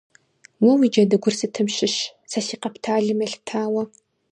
Уэ 0.63 0.73
уи 0.79 0.87
джэдыгур 0.93 1.33
сытым 1.39 1.67
щыщ, 1.75 1.95
сэ 2.31 2.39
си 2.47 2.55
къэпталым 2.61 3.19
елъытауэ. 3.25 3.83